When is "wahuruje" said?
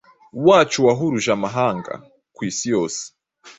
0.87-1.29